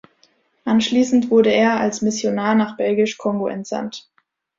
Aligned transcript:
Anschließend 0.65 1.29
wurde 1.29 1.51
er 1.53 1.79
als 1.79 2.01
Missionar 2.01 2.55
nach 2.55 2.75
Belgisch 2.75 3.19
Kongo 3.19 3.45
entsandt. 3.45 4.09